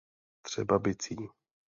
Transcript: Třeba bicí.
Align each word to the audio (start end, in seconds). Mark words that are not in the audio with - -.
Třeba 0.41 0.79
bicí. 0.79 1.15